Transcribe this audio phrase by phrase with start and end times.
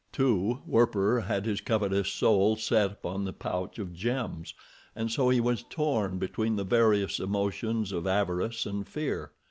[0.11, 4.55] Too, Werper had his covetous soul set upon the pouch of gems,
[4.95, 9.31] and so he was torn between the various emotions of avarice and fear.